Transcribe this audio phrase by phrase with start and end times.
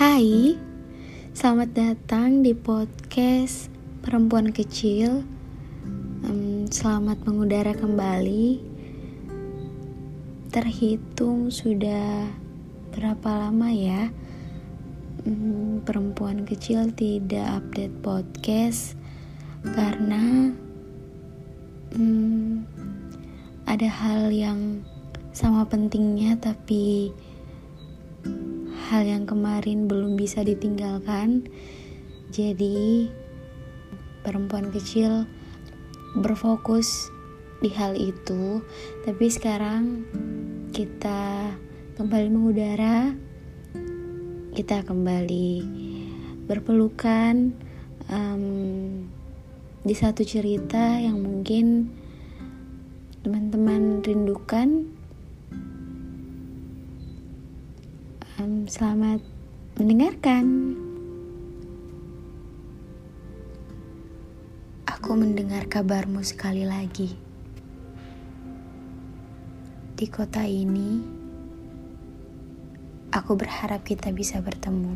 [0.00, 0.56] Hai,
[1.36, 3.68] selamat datang di podcast
[4.00, 5.20] Perempuan Kecil.
[6.24, 8.64] Um, selamat mengudara kembali.
[10.48, 12.32] Terhitung sudah
[12.96, 14.08] berapa lama ya?
[15.28, 18.96] Um, perempuan Kecil tidak update podcast
[19.76, 20.48] karena
[21.92, 22.64] um,
[23.68, 24.80] ada hal yang
[25.36, 27.12] sama pentingnya tapi
[28.90, 31.46] hal yang kemarin belum bisa ditinggalkan.
[32.34, 33.06] Jadi,
[34.26, 35.30] perempuan kecil
[36.18, 37.06] berfokus
[37.62, 38.58] di hal itu,
[39.06, 40.02] tapi sekarang
[40.74, 41.54] kita
[41.94, 43.14] kembali mengudara,
[44.58, 45.50] kita kembali
[46.50, 47.54] berpelukan
[48.10, 48.44] um,
[49.86, 51.94] di satu cerita yang mungkin
[53.22, 54.98] teman-teman rindukan
[58.70, 59.18] selamat
[59.82, 60.46] mendengarkan.
[64.86, 67.18] Aku mendengar kabarmu sekali lagi.
[69.98, 71.02] Di kota ini,
[73.10, 74.94] aku berharap kita bisa bertemu.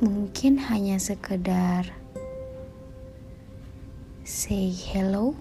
[0.00, 1.92] Mungkin hanya sekedar
[4.24, 5.36] say hello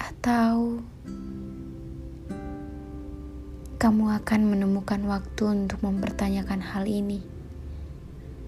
[0.00, 0.80] atau
[3.82, 7.18] kamu akan menemukan waktu untuk mempertanyakan hal ini.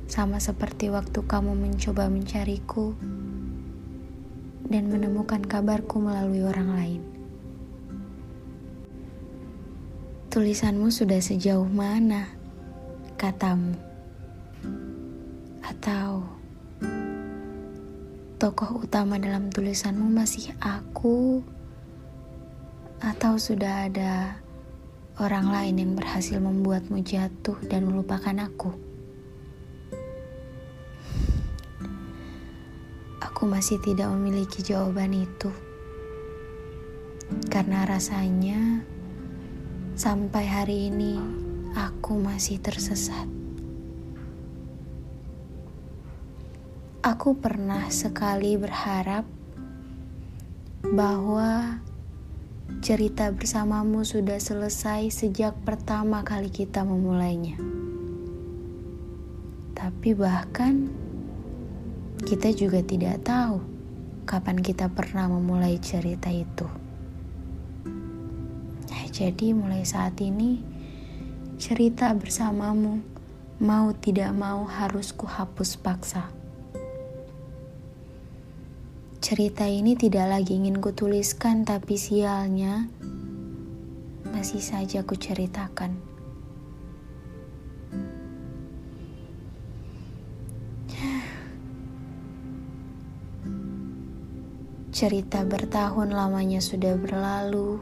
[0.06, 2.94] Sama seperti waktu kamu mencoba mencariku
[4.70, 7.02] dan menemukan kabarku melalui orang lain.
[10.30, 12.30] Tulisanmu sudah sejauh mana?
[13.18, 13.74] Katamu.
[15.66, 16.30] Atau
[18.38, 21.42] tokoh utama dalam tulisanmu masih aku?
[23.02, 24.43] Atau sudah ada
[25.14, 28.74] orang lain yang berhasil membuatmu jatuh dan melupakan aku.
[33.22, 35.50] Aku masih tidak memiliki jawaban itu,
[37.46, 38.82] karena rasanya
[39.94, 41.18] sampai hari ini
[41.78, 43.26] aku masih tersesat.
[47.04, 49.28] Aku pernah sekali berharap
[50.82, 51.78] bahwa
[52.84, 57.56] cerita bersamamu sudah selesai sejak pertama kali kita memulainya.
[59.76, 60.88] Tapi bahkan
[62.24, 63.60] kita juga tidak tahu
[64.24, 66.64] kapan kita pernah memulai cerita itu.
[68.88, 70.60] Nah, jadi mulai saat ini
[71.60, 73.00] cerita bersamamu
[73.60, 76.43] mau tidak mau harus kuhapus paksa.
[79.24, 82.92] Cerita ini tidak lagi ingin kutuliskan, tapi sialnya
[84.28, 85.96] masih saja ku ceritakan.
[94.92, 97.80] Cerita bertahun lamanya sudah berlalu.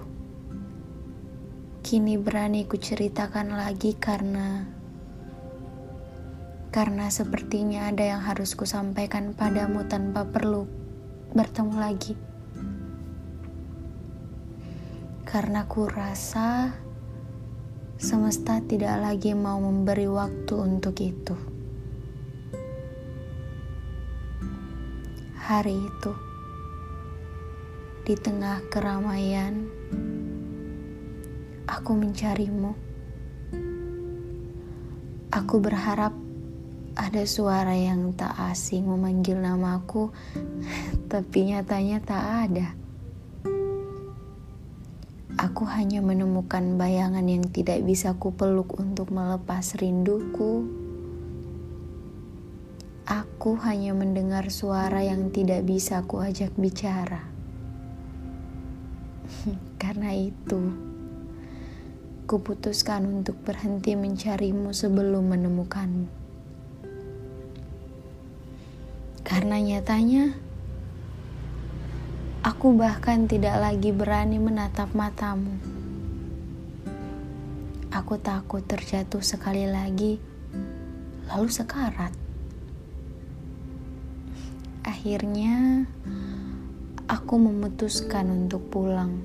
[1.82, 4.70] Kini berani ku ceritakan lagi karena
[6.70, 10.81] karena sepertinya ada yang harus ku sampaikan padamu tanpa perlu
[11.32, 12.14] bertemu lagi.
[15.24, 16.76] Karena ku rasa
[17.96, 21.32] semesta tidak lagi mau memberi waktu untuk itu.
[25.40, 26.12] Hari itu,
[28.04, 29.64] di tengah keramaian,
[31.64, 32.76] aku mencarimu.
[35.32, 36.12] Aku berharap
[36.92, 40.12] ada suara yang tak asing memanggil namaku,
[41.12, 42.68] tapi nyatanya tak ada.
[45.40, 50.68] Aku hanya menemukan bayangan yang tidak bisa kupeluk untuk melepas rinduku.
[53.08, 57.24] Aku hanya mendengar suara yang tidak bisa kuajak bicara.
[59.82, 60.60] Karena itu,
[62.28, 66.21] kuputuskan untuk berhenti mencarimu sebelum menemukanmu.
[69.32, 70.36] Karena nyatanya
[72.44, 75.56] aku bahkan tidak lagi berani menatap matamu.
[77.88, 80.20] Aku takut terjatuh sekali lagi,
[81.32, 82.12] lalu sekarat.
[84.84, 85.88] Akhirnya,
[87.08, 89.16] aku memutuskan untuk pulang.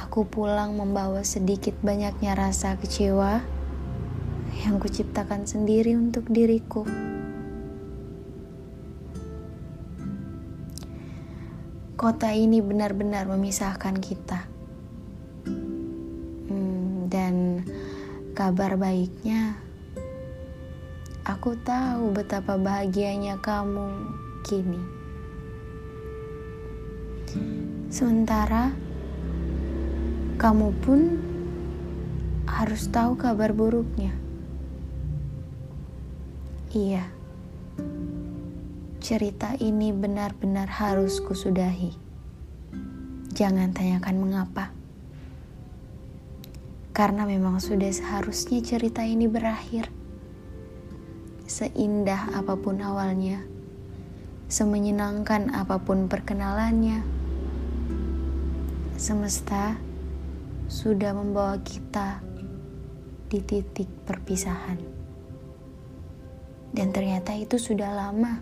[0.00, 3.61] Aku pulang membawa sedikit banyaknya rasa kecewa
[4.62, 6.86] yang kuciptakan sendiri untuk diriku.
[11.98, 14.52] Kota ini benar-benar memisahkan kita.
[18.42, 19.54] kabar baiknya,
[21.22, 23.86] aku tahu betapa bahagianya kamu
[24.42, 24.82] kini.
[27.86, 28.74] Sementara
[30.42, 31.22] kamu pun
[32.50, 34.10] harus tahu kabar buruknya.
[36.72, 37.04] Iya,
[38.96, 41.92] cerita ini benar-benar harus kusudahi.
[43.36, 44.72] Jangan tanyakan mengapa
[46.96, 49.92] karena memang sudah seharusnya cerita ini berakhir.
[51.44, 53.44] Seindah apa pun awalnya,
[54.48, 57.04] semenyenangkan apa pun perkenalannya,
[58.96, 59.76] semesta
[60.72, 62.24] sudah membawa kita
[63.28, 64.91] di titik perpisahan.
[66.72, 68.40] Dan ternyata itu sudah lama.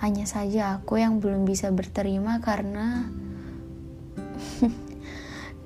[0.00, 3.08] Hanya saja aku yang belum bisa berterima karena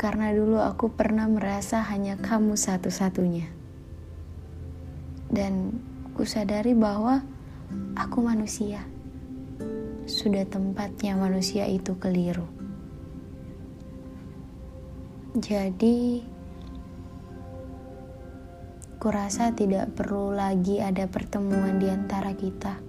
[0.03, 3.51] karena dulu aku pernah merasa hanya kamu satu-satunya.
[5.31, 5.75] Dan
[6.15, 7.27] kusadari bahwa
[7.99, 8.87] aku manusia.
[10.07, 12.47] Sudah tempatnya manusia itu keliru.
[15.35, 16.23] Jadi,
[19.05, 22.81] kurasa tidak perlu lagi ada pertemuan di antara kita.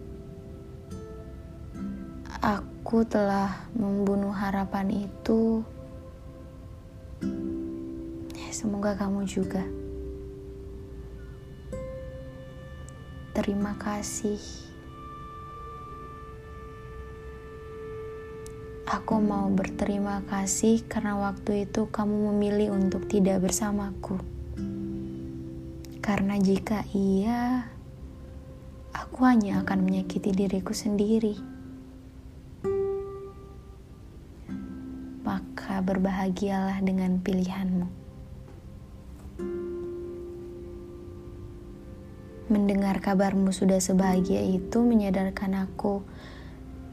[2.40, 5.60] Aku telah membunuh harapan itu
[8.56, 9.60] Semoga kamu juga.
[13.36, 14.40] Terima kasih.
[18.88, 24.35] Aku mau berterima kasih karena waktu itu kamu memilih untuk tidak bersamaku.
[26.06, 27.66] Karena jika iya,
[28.94, 31.34] aku hanya akan menyakiti diriku sendiri.
[35.26, 37.90] Maka berbahagialah dengan pilihanmu.
[42.54, 46.06] Mendengar kabarmu sudah sebahagia itu menyadarkan aku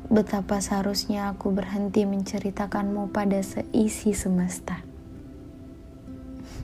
[0.08, 4.80] betapa seharusnya aku berhenti menceritakanmu pada seisi semesta.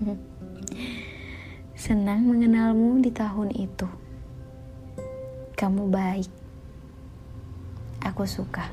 [1.79, 3.87] Senang mengenalmu di tahun itu.
[5.55, 6.27] Kamu baik.
[8.03, 8.67] Aku suka.